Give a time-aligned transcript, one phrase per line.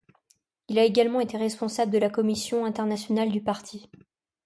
[0.67, 3.87] Il a également été responsable de la commission internationale du parti.